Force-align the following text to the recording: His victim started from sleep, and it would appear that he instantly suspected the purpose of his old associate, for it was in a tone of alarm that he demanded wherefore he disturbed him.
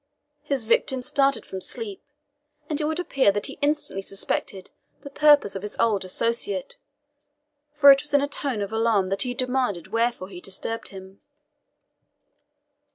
His 0.41 0.63
victim 0.63 1.03
started 1.03 1.45
from 1.45 1.61
sleep, 1.61 2.01
and 2.67 2.81
it 2.81 2.85
would 2.85 2.99
appear 2.99 3.31
that 3.31 3.45
he 3.45 3.59
instantly 3.61 4.01
suspected 4.01 4.71
the 5.01 5.11
purpose 5.11 5.55
of 5.55 5.61
his 5.61 5.77
old 5.77 6.03
associate, 6.03 6.75
for 7.69 7.91
it 7.91 8.01
was 8.01 8.11
in 8.11 8.21
a 8.21 8.27
tone 8.27 8.63
of 8.63 8.73
alarm 8.73 9.09
that 9.09 9.21
he 9.21 9.35
demanded 9.35 9.89
wherefore 9.91 10.29
he 10.29 10.41
disturbed 10.41 10.87
him. 10.87 11.21